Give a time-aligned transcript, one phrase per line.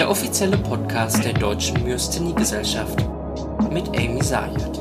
[0.00, 3.04] der offizielle Podcast der Deutschen Myasthenie-Gesellschaft
[3.70, 4.80] mit Amy Sayed.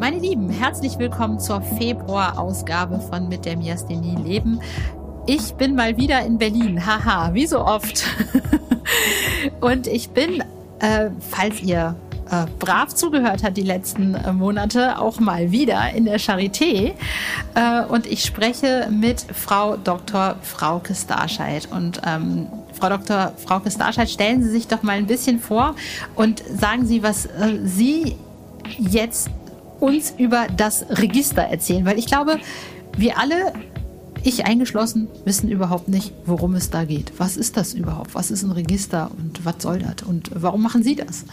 [0.00, 4.58] Meine Lieben, herzlich willkommen zur Februar-Ausgabe von Mit der Myasthenie leben.
[5.28, 8.02] Ich bin mal wieder in Berlin, haha, wie so oft.
[9.60, 10.42] Und ich bin,
[10.80, 11.94] äh, falls ihr
[12.28, 16.94] äh, brav zugehört hat die letzten äh, Monate, auch mal wieder in der Charité.
[17.54, 20.36] Äh, und ich spreche mit Frau Dr.
[20.42, 21.68] Frauke Starscheid.
[21.70, 22.48] Und ähm,
[22.82, 23.32] Frau Dr.
[23.36, 25.76] Frauke Starscheid, stellen Sie sich doch mal ein bisschen vor
[26.16, 28.16] und sagen Sie, was äh, Sie
[28.76, 29.30] jetzt
[29.78, 31.86] uns über das Register erzählen.
[31.86, 32.40] Weil ich glaube,
[32.96, 33.52] wir alle
[34.24, 37.12] ich eingeschlossen wissen überhaupt nicht, worum es da geht.
[37.18, 38.16] Was ist das überhaupt?
[38.16, 40.04] Was ist ein Register und was soll das?
[40.04, 41.24] Und warum machen Sie das?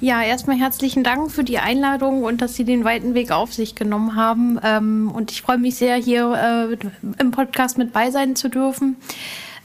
[0.00, 3.76] Ja, erstmal herzlichen Dank für die Einladung und dass Sie den weiten Weg auf sich
[3.76, 4.58] genommen haben.
[4.62, 6.76] Ähm, und ich freue mich sehr, hier äh,
[7.18, 8.96] im Podcast mit bei sein zu dürfen.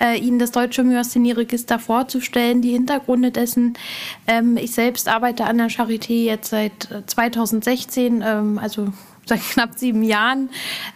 [0.02, 3.77] Äh, Ihnen das Deutsche Myasthenie-Register vorzustellen, die Hintergründe dessen.
[4.25, 8.88] Ähm, ich selbst arbeite an der Charité jetzt seit 2016, äh, ähm, also
[9.25, 10.49] seit knapp sieben Jahren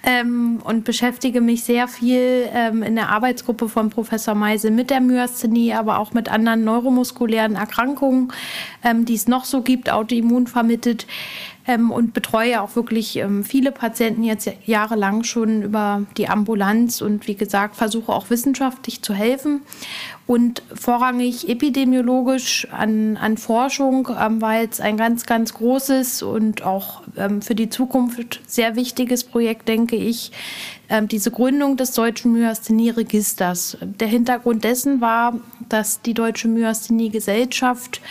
[0.03, 5.01] ähm, und beschäftige mich sehr viel ähm, in der Arbeitsgruppe von Professor Meise mit der
[5.01, 8.33] Myasthenie, aber auch mit anderen neuromuskulären Erkrankungen,
[8.83, 11.05] ähm, die es noch so gibt, autoimmun vermittelt
[11.67, 17.27] ähm, und betreue auch wirklich ähm, viele Patienten jetzt jahrelang schon über die Ambulanz und
[17.27, 19.61] wie gesagt versuche auch wissenschaftlich zu helfen
[20.27, 27.03] und vorrangig epidemiologisch an, an Forschung, ähm, weil es ein ganz, ganz großes und auch
[27.17, 30.31] ähm, für die Zukunft sehr wichtiges Projekt, denke ich,
[30.89, 33.77] ähm, diese Gründung des Deutschen Myasthenie-Registers.
[33.81, 38.01] Der Hintergrund dessen war, dass die Deutsche Myasthenie-Gesellschaft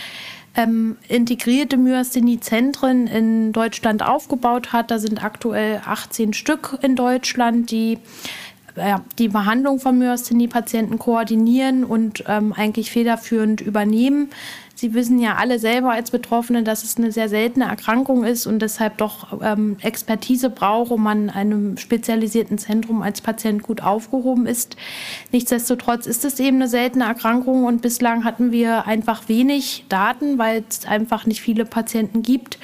[0.56, 4.90] ähm, integrierte Myasthenie-Zentren in Deutschland aufgebaut hat.
[4.90, 7.98] Da sind aktuell 18 Stück in Deutschland, die
[8.76, 14.30] ja, die Behandlung von Myasthenie-Patienten koordinieren und ähm, eigentlich federführend übernehmen.
[14.76, 18.60] Sie wissen ja alle selber als Betroffene, dass es eine sehr seltene Erkrankung ist und
[18.60, 24.76] deshalb doch ähm, Expertise braucht, um an einem spezialisierten Zentrum als Patient gut aufgehoben ist.
[25.30, 30.64] Nichtsdestotrotz ist es eben eine seltene Erkrankung und bislang hatten wir einfach wenig Daten, weil
[30.68, 32.58] es einfach nicht viele Patienten gibt.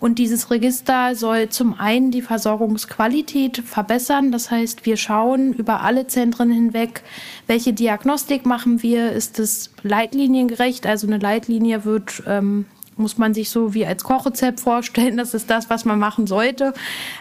[0.00, 4.32] Und dieses Register soll zum einen die Versorgungsqualität verbessern.
[4.32, 7.02] Das heißt, wir schauen über alle Zentren hinweg,
[7.46, 9.12] welche Diagnostik machen wir.
[9.12, 10.86] Ist es leitliniengerecht?
[10.86, 12.64] Also eine Leitlinie wird ähm,
[13.00, 15.16] muss man sich so wie als Kochrezept vorstellen.
[15.16, 16.74] Das ist das, was man machen sollte,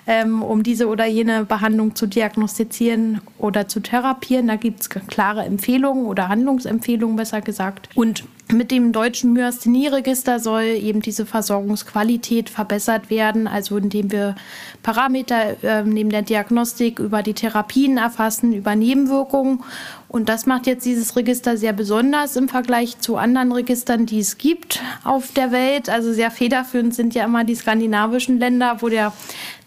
[0.05, 4.47] ähm, um diese oder jene Behandlung zu diagnostizieren oder zu therapieren.
[4.47, 7.89] Da gibt es klare Empfehlungen oder Handlungsempfehlungen, besser gesagt.
[7.95, 14.35] Und mit dem deutschen Myasthenie-Register soll eben diese Versorgungsqualität verbessert werden, also indem wir
[14.81, 19.63] Parameter äh, neben der Diagnostik über die Therapien erfassen, über Nebenwirkungen
[20.09, 24.39] und das macht jetzt dieses Register sehr besonders im Vergleich zu anderen Registern, die es
[24.39, 25.87] gibt auf der Welt.
[25.87, 29.13] Also sehr federführend sind ja immer die skandinavischen Länder, wo der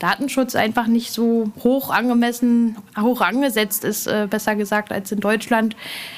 [0.00, 5.76] Datenschutz einfach nicht so hoch angemessen, hoch angesetzt ist, äh, besser gesagt, als in Deutschland.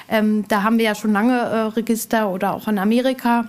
[0.08, 3.44] Ähm, da haben wir ja schon lange äh, Register oder auch in Amerika.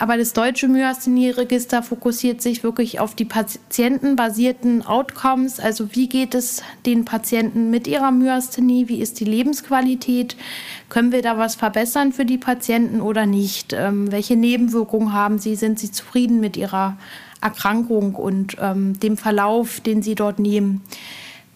[0.00, 5.60] Aber das deutsche Myasthenie-Register fokussiert sich wirklich auf die patientenbasierten Outcomes.
[5.60, 8.88] Also wie geht es den Patienten mit ihrer Myasthenie?
[8.88, 10.36] Wie ist die Lebensqualität?
[10.88, 13.74] Können wir da was verbessern für die Patienten oder nicht?
[13.74, 15.54] Ähm, welche Nebenwirkungen haben sie?
[15.54, 16.96] Sind sie zufrieden mit ihrer
[17.42, 20.80] Erkrankung und ähm, dem Verlauf, den sie dort nehmen?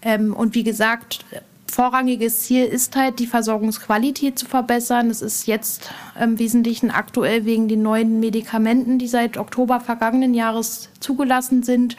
[0.02, 1.24] Ähm, und wie gesagt,
[1.74, 5.08] vorrangiges Ziel ist halt, die Versorgungsqualität zu verbessern.
[5.08, 5.90] Das ist jetzt
[6.20, 11.96] im Wesentlichen aktuell wegen den neuen Medikamenten, die seit Oktober vergangenen Jahres zugelassen sind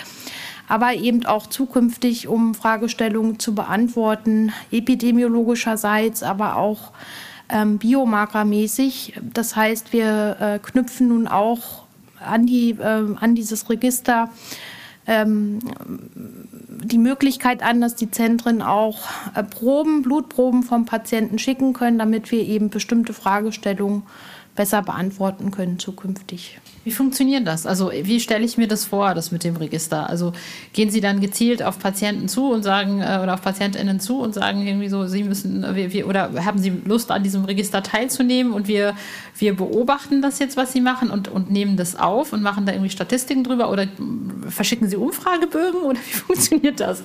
[0.68, 6.92] aber eben auch zukünftig, um Fragestellungen zu beantworten, epidemiologischerseits, aber auch
[7.50, 9.14] ähm, biomarkermäßig.
[9.22, 11.86] Das heißt, wir äh, knüpfen nun auch
[12.20, 14.32] an, die, äh, an dieses Register
[15.08, 15.60] ähm,
[16.86, 19.00] die Möglichkeit an, dass die Zentren auch
[19.34, 24.04] äh, Proben, Blutproben vom Patienten schicken können, damit wir eben bestimmte Fragestellungen
[24.56, 26.60] besser beantworten können zukünftig.
[26.86, 27.66] Wie funktioniert das?
[27.66, 30.10] Also wie stelle ich mir das vor, das mit dem Register?
[30.10, 30.34] Also
[30.72, 34.34] gehen Sie dann gezielt auf Patienten zu und sagen äh, oder auf PatientInnen zu und
[34.34, 37.84] sagen irgendwie so, Sie müssen äh, wir, wir, oder haben Sie Lust an diesem Register
[37.84, 38.96] teilzunehmen und wir,
[39.38, 42.72] wir beobachten das jetzt, was Sie machen und, und nehmen das auf und machen da
[42.72, 43.88] irgendwie Statistiken drüber oder
[44.48, 47.04] verschicken Sie Umfragebögen oder wie funktioniert das?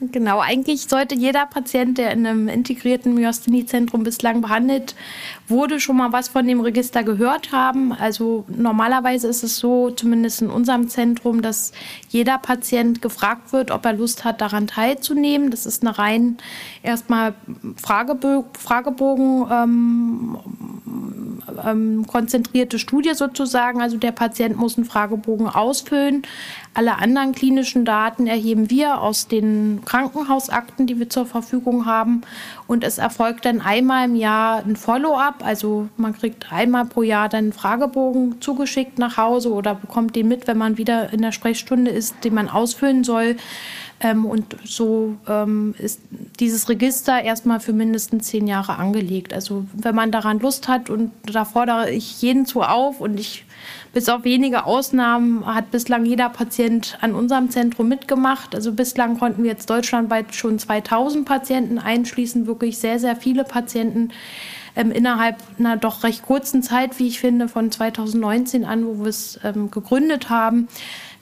[0.00, 4.94] Genau, eigentlich sollte jeder Patient, der in einem integrierten Myasthenie-Zentrum bislang behandelt
[5.46, 7.92] wurde, schon mal was von dem Register gehört haben.
[7.92, 11.72] Also normalerweise ist es so, zumindest in unserem Zentrum, dass
[12.08, 15.50] jeder Patient gefragt wird, ob er Lust hat, daran teilzunehmen.
[15.50, 16.38] Das ist eine rein
[16.82, 17.34] erstmal
[17.76, 20.38] Fragebo Fragebogen ähm,
[21.64, 23.80] ähm, konzentrierte Studie sozusagen.
[23.80, 26.22] Also der Patient muss einen Fragebogen ausfüllen.
[26.72, 32.22] Alle anderen klinischen Daten erheben wir aus den Krankenhausakten, die wir zur Verfügung haben.
[32.68, 35.44] Und es erfolgt dann einmal im Jahr ein Follow-up.
[35.44, 40.28] Also man kriegt einmal pro Jahr dann einen Fragebogen zugeschickt nach Hause oder bekommt den
[40.28, 43.36] mit, wenn man wieder in der Sprechstunde ist, den man ausfüllen soll.
[44.00, 46.00] Ähm, und so ähm, ist
[46.38, 49.34] dieses Register erstmal für mindestens zehn Jahre angelegt.
[49.34, 53.44] Also wenn man daran Lust hat und da fordere ich jeden zu auf und ich
[53.92, 58.54] bis auf wenige Ausnahmen hat bislang jeder Patient an unserem Zentrum mitgemacht.
[58.54, 64.10] Also bislang konnten wir jetzt deutschlandweit schon 2000 Patienten einschließen, wirklich sehr, sehr viele Patienten
[64.76, 69.08] ähm, innerhalb einer doch recht kurzen Zeit, wie ich finde, von 2019 an, wo wir
[69.08, 70.68] es ähm, gegründet haben.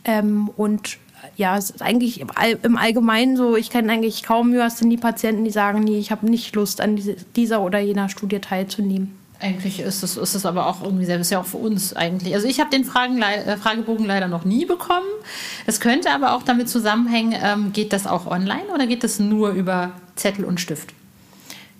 [0.05, 0.99] Ähm, und
[1.37, 5.51] ja, es ist eigentlich im, All im Allgemeinen so, ich kenne eigentlich kaum Myasthenie-Patienten, die
[5.51, 9.17] sagen, nee, ich habe nicht Lust, an diese, dieser oder jener Studie teilzunehmen.
[9.41, 12.35] Eigentlich ist es, ist es aber auch irgendwie selbst ja auch für uns eigentlich.
[12.35, 15.07] Also ich habe den Fragen, äh, Fragebogen leider noch nie bekommen.
[15.65, 19.51] Es könnte aber auch damit zusammenhängen, ähm, geht das auch online oder geht das nur
[19.51, 20.93] über Zettel und Stift?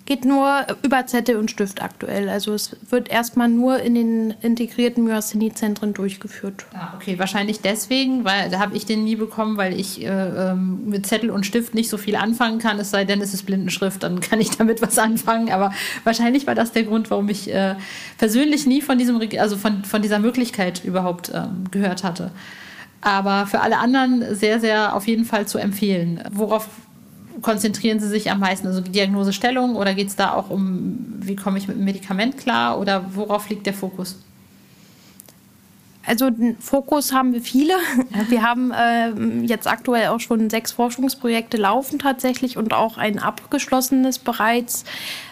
[0.09, 2.29] Geht nur über Zettel und Stift aktuell.
[2.29, 6.65] Also es wird erstmal nur in den integrierten Myasthenie-Zentren durchgeführt.
[6.73, 10.89] Ah, okay, wahrscheinlich deswegen, weil da habe ich den nie bekommen, weil ich äh, ähm,
[10.89, 14.01] mit Zettel und Stift nicht so viel anfangen kann, es sei denn, es ist Blindenschrift,
[14.01, 15.51] dann kann ich damit was anfangen.
[15.51, 15.71] Aber
[16.05, 17.75] wahrscheinlich war das der Grund, warum ich äh,
[18.17, 22.31] persönlich nie von diesem, also von, von dieser Möglichkeit überhaupt ähm, gehört hatte.
[23.01, 26.23] Aber für alle anderen sehr, sehr auf jeden Fall zu empfehlen.
[26.31, 26.67] Worauf
[27.41, 28.67] konzentrieren Sie sich am meisten?
[28.67, 32.79] Also Diagnosestellung oder geht es da auch um, wie komme ich mit dem Medikament klar
[32.79, 34.17] oder worauf liegt der Fokus?
[36.05, 37.73] Also den Fokus haben wir viele.
[38.29, 39.11] Wir haben äh,
[39.45, 44.85] jetzt aktuell auch schon sechs Forschungsprojekte laufen tatsächlich und auch ein abgeschlossenes bereits.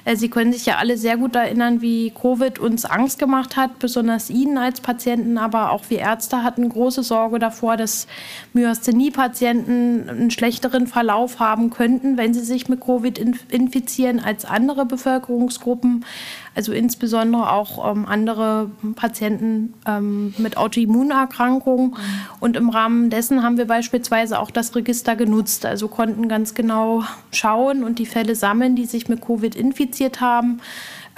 [0.03, 3.79] Äh, Sie können sich ja alle sehr gut erinnern, wie Covid uns Angst gemacht hat,
[3.79, 8.05] besonders Ihnen als Patienten, aber auch wir Ärzte hatten große Sorge davor, dass
[8.53, 13.17] Myasthenie-Patienten einen schlechteren Verlauf haben könnten, wenn sie sich mit Covid
[13.49, 16.05] infizieren als andere Bevölkerungsgruppen
[16.57, 21.92] also insbesondere auch ähm, andere Patienten ähm, mit Autoimmunerkrankungen.
[21.92, 21.95] Mhm.
[22.39, 27.04] Und im Rahmen dessen haben wir beispielsweise auch das Register genutzt, also konnten ganz genau
[27.31, 30.59] schauen und die Fälle sammeln, die sich mit Covid infiziert haben.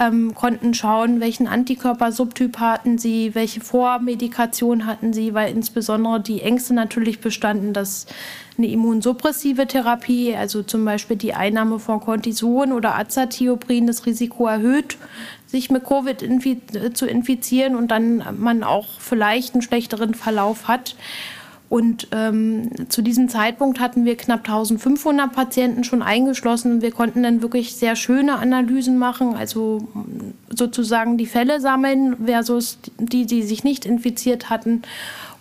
[0.02, 6.74] Ähm, konnten schauen, welchen Antikörpersubtyp hatten sie, welche Vormedikation hatten sie, weil insbesondere die Ängste
[6.74, 8.06] natürlich bestanden, dass
[8.58, 14.98] eine immunsuppressive Therapie, also zum Beispiel die Einnahme von Cortison oder Azathioprin, das Risiko erhöht,
[15.48, 16.62] sich mit Covid infi
[16.94, 20.96] zu infizieren und dann man auch vielleicht einen schlechteren Verlauf hat.
[21.70, 26.82] Und ähm, zu diesem Zeitpunkt hatten wir knapp 1500 Patienten schon eingeschlossen.
[26.82, 29.88] Wir konnten dann wirklich sehr schöne Analysen machen, also
[30.50, 34.82] sozusagen die Fälle sammeln versus die, die sich nicht infiziert hatten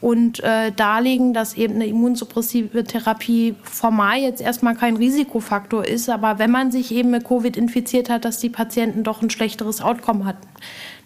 [0.01, 6.39] und äh, darlegen, dass eben eine immunsuppressive Therapie formal jetzt erstmal kein Risikofaktor ist, aber
[6.39, 10.25] wenn man sich eben mit Covid infiziert hat, dass die Patienten doch ein schlechteres Outcome
[10.25, 10.47] hatten.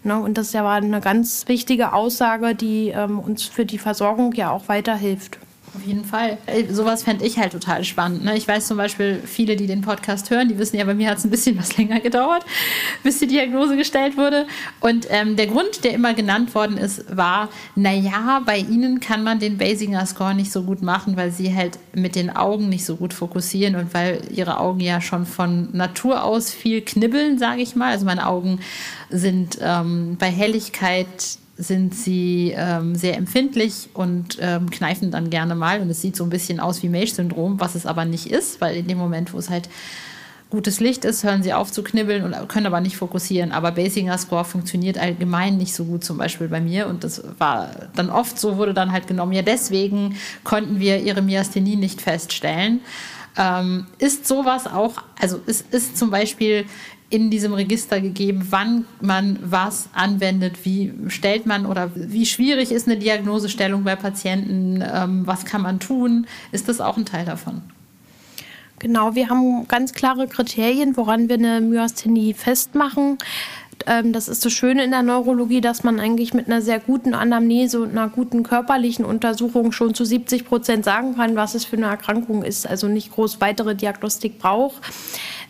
[0.05, 0.19] Ne?
[0.19, 4.51] Und das ja war eine ganz wichtige Aussage, die ähm, uns für die Versorgung ja
[4.51, 5.39] auch weiterhilft.
[5.75, 6.37] Auf jeden Fall.
[6.45, 8.25] Äh, sowas fände ich halt total spannend.
[8.25, 8.37] Ne?
[8.37, 11.17] Ich weiß zum Beispiel, viele, die den Podcast hören, die wissen ja, bei mir hat
[11.17, 12.45] es ein bisschen was länger gedauert,
[13.03, 14.47] bis die Diagnose gestellt wurde.
[14.81, 19.39] Und ähm, der Grund, der immer genannt worden ist, war, naja, bei ihnen kann man
[19.39, 22.97] den Basinger Score nicht so gut machen, weil sie halt mit den Augen nicht so
[22.97, 27.77] gut fokussieren und weil ihre Augen ja schon von Natur aus viel knibbeln, sage ich
[27.77, 27.93] mal.
[27.93, 28.61] Also meine Augen
[29.09, 35.81] sind ähm, bei Helligkeit sind sie ähm, sehr empfindlich und ähm, kneifen dann gerne mal.
[35.81, 38.77] Und es sieht so ein bisschen aus wie Mage-Syndrom, was es aber nicht ist, weil
[38.77, 39.69] in dem Moment, wo es halt
[40.53, 43.53] gutes Licht ist, hören sie auf zu knibbeln und können aber nicht fokussieren.
[43.53, 46.89] Aber Basinger Score funktioniert allgemein nicht so gut, zum Beispiel bei mir.
[46.89, 51.23] Und das war dann oft so, wurde dann halt genommen, ja, deswegen konnten wir ihre
[51.23, 52.81] Myasthenie nicht feststellen.
[53.39, 56.67] Ähm, ist sowas auch, also es ist zum Beispiel
[57.13, 62.89] in diesem Register gegeben, wann man was anwendet, wie stellt man oder wie schwierig ist
[62.89, 66.27] eine Diagnosestellung bei Patienten, ähm, was kann man tun?
[66.53, 67.61] Ist das auch ein Teil davon?
[68.79, 73.19] Genau, wir haben ganz klare Kriterien, woran wir eine Myasthenie festmachen.
[73.87, 77.15] Ähm, das ist das Schöne in der Neurologie, dass man eigentlich mit einer sehr guten
[77.15, 81.77] Anamnese und einer guten körperlichen Untersuchung schon zu 70 Prozent sagen kann, was es für
[81.77, 82.67] eine Erkrankung ist.
[82.67, 84.81] Also nicht groß weitere Diagnostik braucht.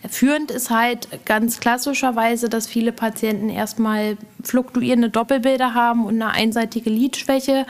[0.09, 6.91] Führend ist halt ganz klassischerweise, dass viele Patienten erstmal fluktuierende Doppelbilder haben und eine einseitige
[6.91, 7.67] Lidschwäche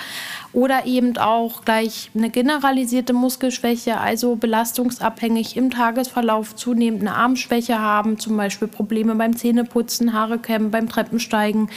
[0.54, 8.18] oder eben auch gleich eine generalisierte Muskelschwäche, also belastungsabhängig im Tagesverlauf zunehmend eine Armschwäche haben,
[8.18, 11.68] zum Beispiel Probleme beim Zähneputzen, Haare kämmen, beim Treppensteigen,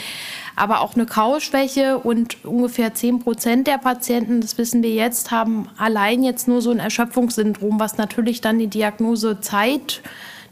[0.55, 5.67] aber auch eine Kauschwäche und ungefähr 10 Prozent der Patienten, das wissen wir jetzt, haben
[5.77, 10.01] allein jetzt nur so ein Erschöpfungssyndrom, was natürlich dann die Diagnose Zeit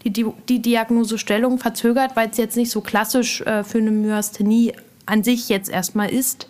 [0.04, 4.74] die, die, die Diagnosestellung verzögert, weil es jetzt nicht so klassisch äh, für eine Myasthenie
[5.06, 6.48] an sich jetzt erstmal ist.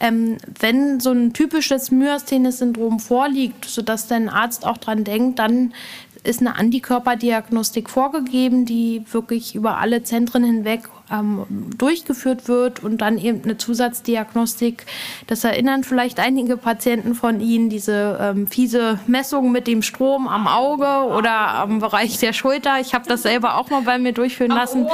[0.00, 5.72] Ähm, wenn so ein typisches Myasthenie-Syndrom vorliegt, sodass dein Arzt auch dran denkt, dann
[6.24, 11.44] ist eine Antikörperdiagnostik vorgegeben, die wirklich über alle Zentren hinweg ähm,
[11.76, 14.86] durchgeführt wird und dann eben eine Zusatzdiagnostik.
[15.26, 20.48] Das erinnern vielleicht einige Patienten von Ihnen, diese ähm, fiese Messung mit dem Strom am
[20.48, 22.80] Auge oder am Bereich der Schulter.
[22.80, 24.86] Ich habe das selber auch mal bei mir durchführen lassen.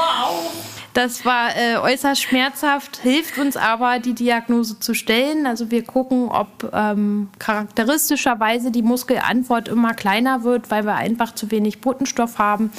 [0.92, 5.46] Das war äh, äußerst schmerzhaft, hilft uns aber, die Diagnose zu stellen.
[5.46, 11.52] Also wir gucken, ob ähm, charakteristischerweise die Muskelantwort immer kleiner wird, weil wir einfach zu
[11.52, 12.72] wenig Botenstoff haben.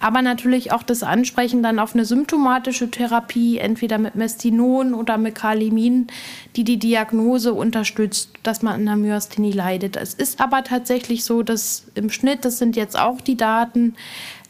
[0.00, 5.34] Aber natürlich auch das Ansprechen dann auf eine symptomatische Therapie, entweder mit Mestinon oder mit
[5.34, 6.08] Kalimin,
[6.56, 9.96] die die Diagnose unterstützt, dass man an einer Myasthenie leidet.
[9.96, 13.94] Es ist aber tatsächlich so, dass im Schnitt, das sind jetzt auch die Daten,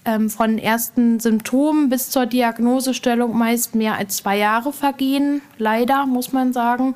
[0.07, 5.43] ähm, von ersten Symptomen bis zur Diagnosestellung meist mehr als zwei Jahre vergehen.
[5.59, 6.95] Leider, muss man sagen.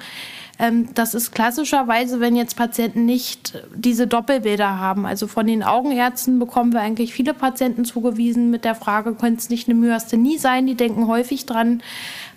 [0.61, 5.07] Ähm, das ist klassischerweise, wenn jetzt Patienten nicht diese Doppelbilder haben.
[5.07, 9.49] Also von den Augenärzten bekommen wir eigentlich viele Patienten zugewiesen mit der Frage, könnte es
[9.49, 10.67] nicht eine Myasthenie sein?
[10.67, 11.83] Die denken häufig dran.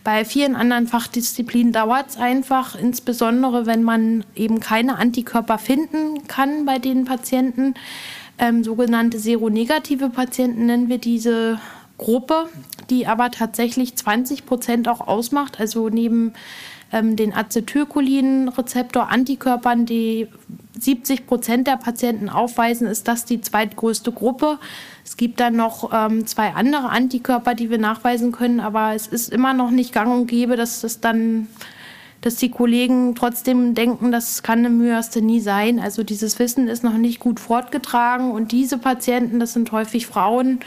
[0.03, 6.65] Bei vielen anderen Fachdisziplinen dauert es einfach, insbesondere wenn man eben keine Antikörper finden kann
[6.65, 7.75] bei den Patienten
[8.37, 11.59] ähm, sogenannte seronegative Patienten nennen wir diese
[11.97, 12.49] Gruppe,
[12.89, 15.59] die aber tatsächlich 20 Prozent auch ausmacht.
[15.59, 16.33] Also neben
[16.91, 20.27] ähm, den Acetylcholin-Rezeptor-Antikörpern, die
[20.79, 24.57] 70 Prozent der Patienten aufweisen, ist das die zweitgrößte Gruppe.
[25.05, 29.31] Es gibt dann noch ähm, zwei andere Antikörper, die wir nachweisen können, aber es ist
[29.31, 31.47] immer noch nicht gang und gäbe, dass das dann
[32.23, 35.77] dass die Kollegen trotzdem denken, das kann eine Myasthenie sein.
[35.77, 40.61] Also dieses Wissen ist noch nicht gut fortgetragen und diese Patienten, das sind häufig Frauen,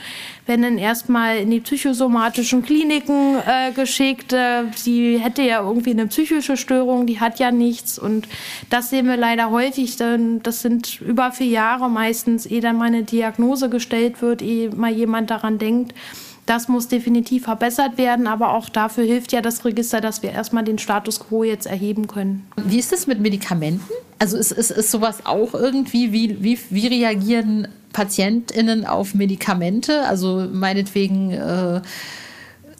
[0.45, 4.33] werden dann erstmal in die psychosomatischen Kliniken äh, geschickt.
[4.33, 8.27] Äh, sie hätte ja irgendwie eine psychische Störung, die hat ja nichts und
[8.69, 9.97] das sehen wir leider häufig.
[9.97, 14.69] Denn das sind über vier Jahre meistens, ehe dann mal eine Diagnose gestellt wird, ehe
[14.75, 15.95] mal jemand daran denkt.
[16.47, 20.63] Das muss definitiv verbessert werden, aber auch dafür hilft ja das Register, dass wir erstmal
[20.63, 22.47] den Status quo jetzt erheben können.
[22.55, 23.83] Wie ist es mit Medikamenten?
[24.17, 30.03] Also ist, ist, ist sowas auch irgendwie, wie, wie, wie reagieren PatientInnen auf Medikamente?
[30.07, 31.81] Also meinetwegen äh,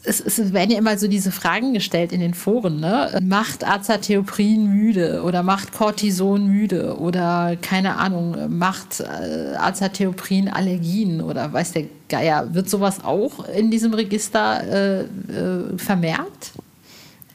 [0.07, 3.19] es, es, werden ja immer so diese Fragen gestellt in den Foren, ne?
[3.21, 11.51] Macht Azatheoprin müde oder macht Cortison müde oder keine Ahnung, macht äh, Azatheoprin Allergien oder
[11.51, 12.53] weiß der Geier.
[12.53, 16.53] Wird sowas auch in diesem Register äh, äh, vermerkt?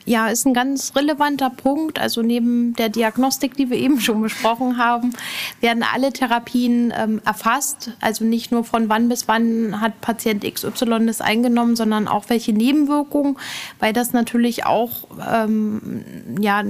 [0.05, 2.01] Ja, ist ein ganz relevanter Punkt.
[2.01, 5.13] Also neben der Diagnostik, die wir eben schon besprochen haben,
[5.61, 7.93] werden alle Therapien ähm, erfasst.
[8.01, 12.53] Also nicht nur von wann bis wann hat Patient XY das eingenommen, sondern auch welche
[12.53, 13.37] Nebenwirkungen,
[13.79, 14.91] weil das natürlich auch
[15.33, 16.05] ähm,
[16.41, 16.63] ja,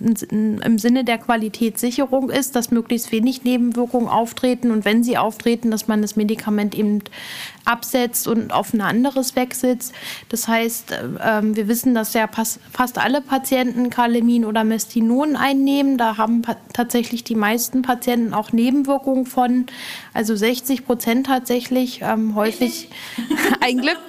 [0.00, 5.88] im Sinne der Qualitätssicherung ist, dass möglichst wenig Nebenwirkungen auftreten und wenn sie auftreten, dass
[5.88, 7.02] man das Medikament eben
[7.64, 9.84] absetzt und auf ein anderes wechselt.
[10.28, 15.96] Das heißt, ähm, wir wissen, dass ja fast alle Patienten Kalemin oder Mestinon einnehmen.
[15.96, 19.66] Da haben tatsächlich die meisten Patienten auch Nebenwirkungen von,
[20.12, 22.90] also 60 Prozent tatsächlich, ähm, häufig
[23.60, 24.00] ein Glück,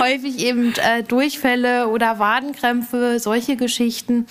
[0.00, 4.26] häufig eben äh, Durchfälle oder Wadenkrämpfe, solche Geschichten.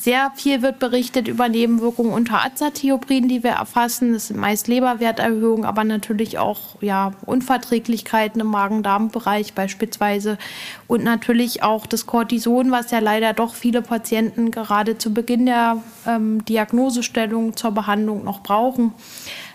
[0.00, 4.12] Sehr viel wird berichtet über Nebenwirkungen unter Azathioprin, die wir erfassen.
[4.12, 10.38] Das sind meist Leberwerterhöhungen, aber natürlich auch ja, Unverträglichkeiten im Magen-Darm-Bereich beispielsweise.
[10.86, 15.82] Und natürlich auch das Cortison, was ja leider doch viele Patienten gerade zu Beginn der
[16.06, 18.94] ähm, Diagnosestellung zur Behandlung noch brauchen,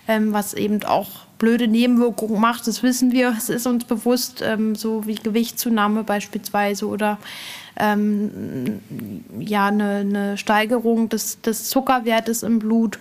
[0.06, 1.08] ähm, was eben auch
[1.38, 2.66] blöde Nebenwirkungen macht.
[2.66, 7.16] Das wissen wir, es ist uns bewusst, ähm, so wie Gewichtszunahme beispielsweise oder
[7.78, 8.80] ähm,
[9.38, 12.98] ja, eine, eine Steigerung des, des Zuckerwertes im Blut.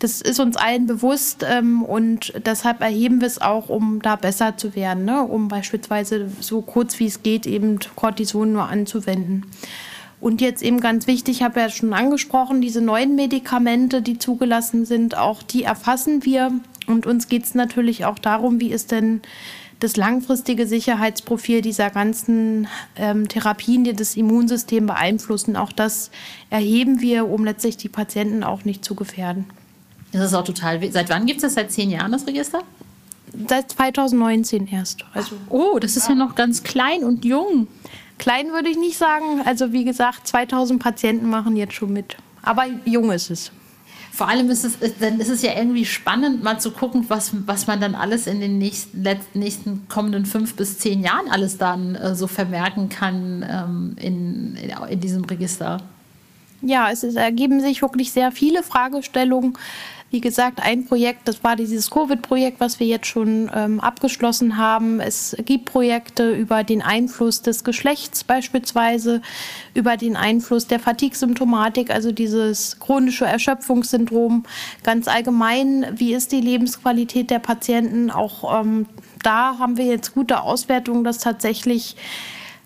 [0.00, 4.56] Das ist uns allen bewusst ähm, und deshalb erheben wir es auch, um da besser
[4.56, 5.22] zu werden, ne?
[5.22, 9.44] um beispielsweise so kurz wie es geht eben Cortison nur anzuwenden.
[10.20, 14.84] Und jetzt eben ganz wichtig, ich habe ja schon angesprochen, diese neuen Medikamente, die zugelassen
[14.84, 16.52] sind, auch die erfassen wir.
[16.86, 19.22] Und uns geht es natürlich auch darum, wie ist denn
[19.80, 25.56] das langfristige Sicherheitsprofil dieser ganzen ähm, Therapien, die das Immunsystem beeinflussen.
[25.56, 26.10] Auch das
[26.50, 29.46] erheben wir, um letztlich die Patienten auch nicht zu gefährden.
[30.12, 30.80] Das ist auch total.
[30.92, 31.54] Seit wann gibt es das?
[31.54, 32.62] Seit zehn Jahren das Register?
[33.48, 35.04] Seit 2019 erst.
[35.14, 37.68] Also, oh, das ist ja noch ganz klein und jung.
[38.18, 39.42] Klein würde ich nicht sagen.
[39.44, 42.16] Also wie gesagt, 2000 Patienten machen jetzt schon mit.
[42.42, 43.52] Aber jung ist es.
[44.20, 47.66] Vor allem ist es, dann ist es ja irgendwie spannend, mal zu gucken, was, was
[47.66, 52.14] man dann alles in den nächsten, nächsten kommenden fünf bis zehn Jahren alles dann äh,
[52.14, 55.78] so vermerken kann ähm, in, in, in diesem Register.
[56.60, 59.56] Ja, es ist, ergeben sich wirklich sehr viele Fragestellungen
[60.10, 64.98] wie gesagt, ein Projekt, das war dieses Covid-Projekt, was wir jetzt schon ähm, abgeschlossen haben.
[64.98, 69.22] Es gibt Projekte über den Einfluss des Geschlechts beispielsweise,
[69.72, 74.44] über den Einfluss der Fatigue-Symptomatik, also dieses chronische Erschöpfungssyndrom.
[74.82, 78.10] Ganz allgemein, wie ist die Lebensqualität der Patienten?
[78.10, 78.86] Auch ähm,
[79.22, 81.94] da haben wir jetzt gute Auswertungen, dass tatsächlich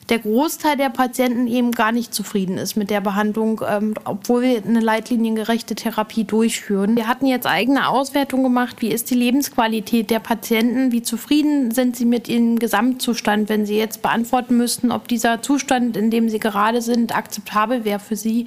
[0.09, 4.63] der Großteil der Patienten eben gar nicht zufrieden ist mit der Behandlung, ähm, obwohl wir
[4.63, 6.97] eine leitliniengerechte Therapie durchführen.
[6.97, 11.97] Wir hatten jetzt eigene Auswertungen gemacht, wie ist die Lebensqualität der Patienten, wie zufrieden sind
[11.97, 16.39] sie mit ihrem Gesamtzustand, wenn sie jetzt beantworten müssten, ob dieser Zustand, in dem sie
[16.39, 18.47] gerade sind, akzeptabel wäre für sie.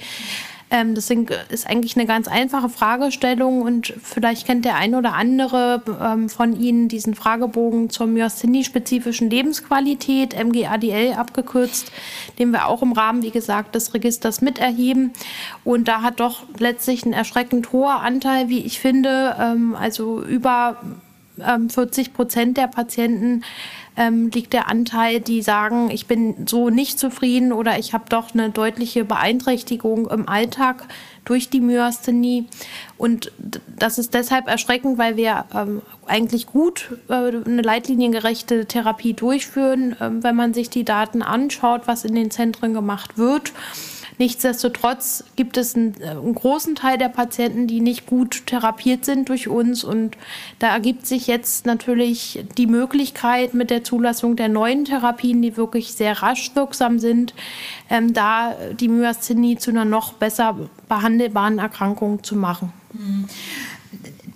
[0.69, 5.13] Ähm, das sind, ist eigentlich eine ganz einfache Fragestellung und vielleicht kennt der ein oder
[5.13, 11.91] andere ähm, von Ihnen diesen Fragebogen zur Myasthenie-spezifischen Lebensqualität, MGADL abgekürzt,
[12.38, 15.13] den wir auch im Rahmen, wie gesagt, des Registers miterheben.
[15.63, 20.81] Und da hat doch letztlich ein erschreckend hoher Anteil, wie ich finde, ähm, also über
[21.38, 23.43] 40 ähm, Prozent der Patienten
[23.98, 28.34] ähm, liegt der Anteil, die sagen, ich bin so nicht zufrieden oder ich habe doch
[28.34, 30.86] eine deutliche Beeinträchtigung im Alltag
[31.25, 32.46] durch die Myasthenie.
[32.98, 33.32] Und
[33.77, 40.24] das ist deshalb erschreckend, weil wir ähm, eigentlich gut äh, eine leitliniengerechte Therapie durchführen, äh,
[40.24, 43.51] wenn man sich die Daten anschaut, was in den Zentren gemacht wird.
[44.19, 49.30] Nichtsdestotrotz gibt es einen, äh, einen, großen Teil der Patienten, die nicht gut therapiert sind
[49.30, 49.84] durch uns.
[49.84, 50.17] Und
[50.60, 55.93] da ergibt sich jetzt natürlich die Möglichkeit mit der Zulassung der neuen Therapien, die wirklich
[55.93, 57.34] sehr rasch wirksam sind,
[57.89, 60.56] ähm, da die Myasthenie zu einer noch besser
[60.89, 62.73] behandelbaren Erkrankung zu machen.
[62.93, 63.25] Mhm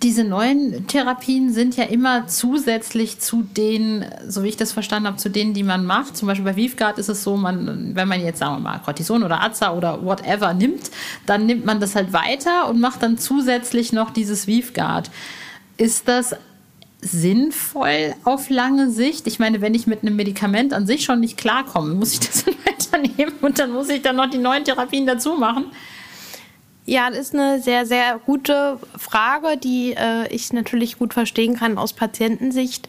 [0.02, 5.16] diese neuen Therapien sind ja immer zusätzlich zu den, so wie ich das verstanden habe,
[5.16, 6.16] zu denen, die man macht.
[6.16, 9.22] Zum Beispiel bei Vivgard ist es so, man, wenn man jetzt, sagen wir mal, Cortison
[9.22, 10.90] oder Aza oder whatever nimmt,
[11.26, 15.10] dann nimmt man das halt weiter und macht dann zusätzlich noch dieses Vivgard.
[15.76, 16.34] Ist das
[17.00, 19.26] sinnvoll auf lange Sicht?
[19.26, 22.44] Ich meine, wenn ich mit einem Medikament an sich schon nicht klarkomme, muss ich das
[22.66, 25.66] weiternehmen und dann muss ich dann noch die neuen Therapien dazu machen?
[26.84, 31.78] Ja, das ist eine sehr, sehr gute Frage, die äh, ich natürlich gut verstehen kann
[31.78, 32.88] aus Patientensicht.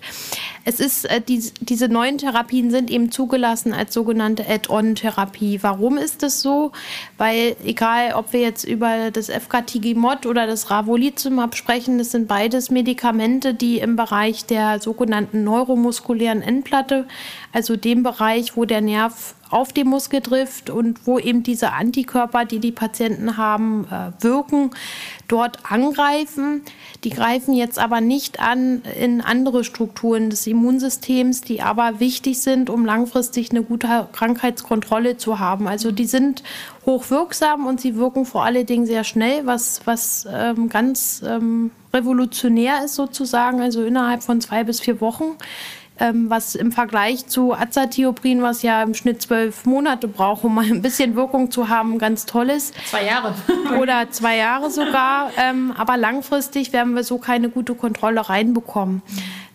[0.65, 5.59] Es ist, äh, die, diese neuen Therapien sind eben zugelassen als sogenannte Add-on-Therapie.
[5.61, 6.71] Warum ist das so?
[7.19, 12.71] Weil egal, ob wir jetzt über das FKTG-Mod oder das Ravolizumab sprechen, das sind beides
[12.71, 17.05] Medikamente, die im Bereich der sogenannten neuromuskulären Endplatte,
[17.53, 22.43] also dem Bereich, wo der Nerv auf den Muskel trifft und wo eben diese Antikörper,
[22.43, 24.71] die die Patienten haben, äh, wirken,
[25.27, 26.63] dort angreifen.
[27.03, 32.71] Die greifen jetzt aber nicht an in andere Strukturen des Immunsystems, die aber wichtig sind,
[32.71, 35.67] um langfristig eine gute Krankheitskontrolle zu haben.
[35.67, 36.41] Also die sind
[36.87, 42.83] hochwirksam und sie wirken vor allen Dingen sehr schnell, was, was ähm, ganz ähm, revolutionär
[42.83, 45.37] ist sozusagen, also innerhalb von zwei bis vier Wochen
[45.99, 50.65] ähm, was im Vergleich zu Azathioprin, was ja im Schnitt zwölf Monate braucht, um mal
[50.65, 52.73] ein bisschen Wirkung zu haben, ganz toll ist.
[52.89, 53.35] Zwei Jahre.
[53.79, 55.31] Oder zwei Jahre sogar.
[55.37, 59.01] Ähm, aber langfristig werden wir so keine gute Kontrolle reinbekommen.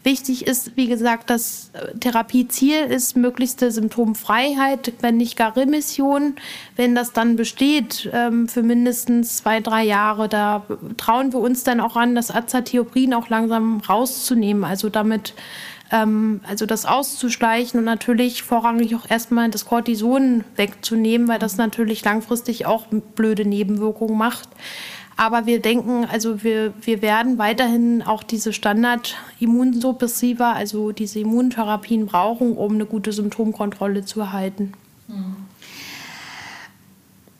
[0.04, 6.36] Wichtig ist, wie gesagt, das Therapieziel ist möglichste Symptomfreiheit, wenn nicht gar Remission.
[6.76, 10.64] Wenn das dann besteht ähm, für mindestens zwei, drei Jahre, da
[10.96, 14.64] trauen wir uns dann auch an, das Azathioprin auch langsam rauszunehmen.
[14.64, 15.34] Also damit
[15.90, 22.04] ähm, also das auszuschleichen und natürlich vorrangig auch erstmal das Cortison wegzunehmen, weil das natürlich
[22.04, 24.48] langfristig auch blöde Nebenwirkungen macht.
[25.16, 32.56] Aber wir denken, also wir, wir werden weiterhin auch diese Standard-Immunsuppressiva, also diese Immuntherapien brauchen,
[32.56, 34.74] um eine gute Symptomkontrolle zu erhalten.
[35.08, 35.36] Mhm.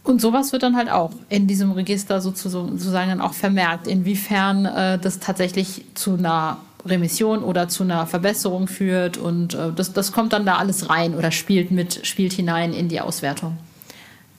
[0.03, 4.99] Und sowas wird dann halt auch in diesem Register sozusagen dann auch vermerkt, inwiefern äh,
[4.99, 9.17] das tatsächlich zu einer Remission oder zu einer Verbesserung führt.
[9.17, 12.89] Und äh, das, das kommt dann da alles rein oder spielt mit, spielt hinein in
[12.89, 13.59] die Auswertung.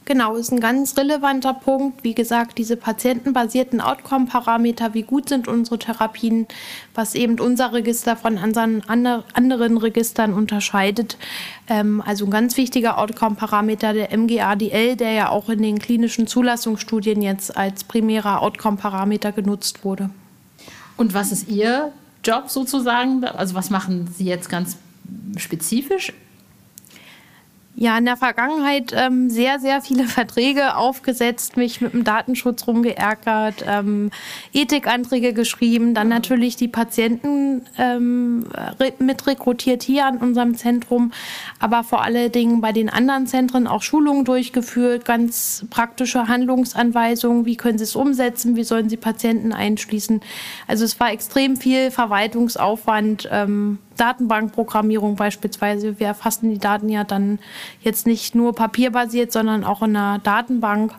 [0.10, 2.04] Genau, ist ein ganz relevanter Punkt.
[2.04, 6.48] Wie gesagt, diese patientenbasierten Outcome-Parameter, wie gut sind unsere Therapien,
[6.96, 11.20] was eben unser Register von anderen Registern unterscheidet.
[11.68, 17.22] Ähm, also ein ganz wichtiger Outcome-Parameter der MGADL, der ja auch in den klinischen Zulassungsstudien
[17.22, 20.10] jetzt als primärer Outcome-Parameter genutzt wurde.
[20.98, 21.94] Und was ist Ihr
[22.24, 23.24] Job sozusagen?
[23.24, 24.78] Also was machen Sie jetzt ganz
[25.38, 26.14] spezifisch
[27.82, 33.64] ja, in der Vergangenheit ähm, sehr, sehr viele Verträge aufgesetzt, mich mit dem Datenschutz rumgeärgert,
[33.66, 34.12] ähm,
[34.52, 38.48] Ethikanträge geschrieben, dann natürlich die Patienten ähm,
[39.00, 41.14] mit rekrutiert hier an unserem Zentrum,
[41.60, 47.56] aber vor allen Dingen bei den anderen Zentren auch Schulungen durchgeführt, ganz praktische Handlungsanweisungen, wie
[47.56, 50.20] können sie es umsetzen, wie sollen sie Patienten einschließen.
[50.68, 53.30] Also es war extrem viel Verwaltungsaufwand.
[53.32, 56.00] Ähm, Datenbankprogrammierung beispielsweise.
[56.00, 57.40] Wir erfassen die Daten ja dann
[57.82, 60.94] jetzt nicht nur papierbasiert, sondern auch in einer Datenbank.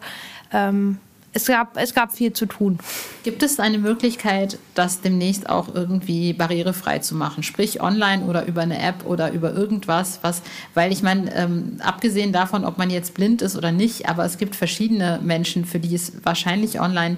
[0.53, 0.99] Ähm,
[1.33, 2.79] es gab, es gab viel zu tun.
[3.23, 7.45] Gibt es eine Möglichkeit, das demnächst auch irgendwie barrierefrei zu machen?
[7.45, 10.43] Sprich online oder über eine App oder über irgendwas, was,
[10.75, 14.39] weil ich meine, ähm, abgesehen davon, ob man jetzt blind ist oder nicht, aber es
[14.39, 17.17] gibt verschiedene Menschen, für die es wahrscheinlich online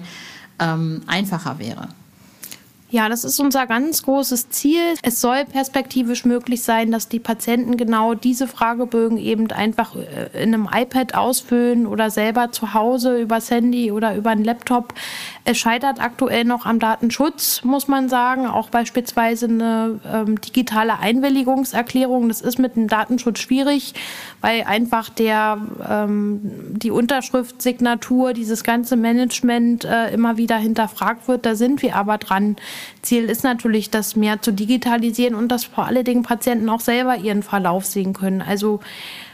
[0.59, 1.89] ähm, einfacher wäre.
[2.93, 4.93] Ja, das ist unser ganz großes Ziel.
[5.01, 10.53] Es soll perspektivisch möglich sein, dass die Patienten genau diese Fragebögen eben einfach äh, in
[10.53, 14.93] einem iPad ausfüllen oder selber zu Hause übers Handy oder über einen Laptop.
[15.43, 18.45] Es scheitert aktuell noch am Datenschutz, muss man sagen.
[18.45, 22.27] Auch beispielsweise eine ähm, digitale Einwilligungserklärung.
[22.27, 23.95] Das ist mit dem Datenschutz schwierig,
[24.39, 25.57] weil einfach der,
[25.89, 26.41] ähm,
[26.77, 31.47] die Unterschrift, Signatur, dieses ganze Management äh, immer wieder hinterfragt wird.
[31.47, 32.55] Da sind wir aber dran.
[33.01, 37.17] Ziel ist natürlich, das mehr zu digitalisieren und dass vor allen Dingen Patienten auch selber
[37.17, 38.41] ihren Verlauf sehen können.
[38.41, 38.79] Also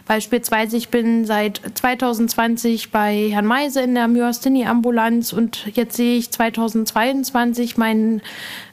[0.09, 6.31] Beispielsweise, ich bin seit 2020 bei Herrn Meise in der Myasthenie-Ambulanz und jetzt sehe ich
[6.31, 8.23] 2022 meinen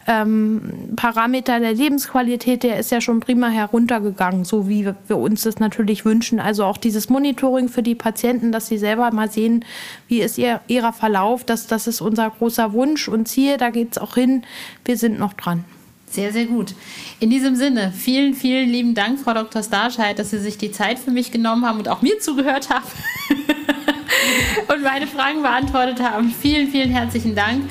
[0.06, 5.58] ähm, Parameter der Lebensqualität, der ist ja schon prima heruntergegangen, so wie wir uns das
[5.58, 6.40] natürlich wünschen.
[6.40, 9.62] Also auch dieses Monitoring für die Patienten, dass sie selber mal sehen,
[10.08, 13.92] wie ist ihr, ihrer Verlauf, das, das ist unser großer Wunsch und Ziel, da geht
[13.92, 14.42] es auch hin.
[14.86, 15.66] Wir sind noch dran.
[16.16, 16.72] Sehr, sehr gut.
[17.20, 19.62] In diesem Sinne, vielen, vielen lieben Dank, Frau Dr.
[19.62, 22.86] Starscheid, dass Sie sich die Zeit für mich genommen haben und auch mir zugehört haben
[24.68, 26.30] und meine Fragen beantwortet haben.
[26.30, 27.64] Vielen, vielen herzlichen Dank.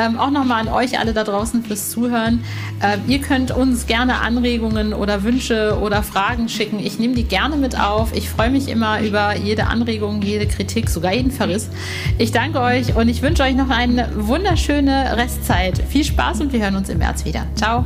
[0.00, 2.42] Ähm, auch nochmal an euch alle da draußen fürs Zuhören.
[2.82, 6.78] Ähm, ihr könnt uns gerne Anregungen oder Wünsche oder Fragen schicken.
[6.78, 8.14] Ich nehme die gerne mit auf.
[8.14, 11.68] Ich freue mich immer über jede Anregung, jede Kritik, sogar jeden Verriss.
[12.18, 15.78] Ich danke euch und ich wünsche euch noch eine wunderschöne Restzeit.
[15.88, 17.46] Viel Spaß und wir hören uns im März wieder.
[17.54, 17.84] Ciao.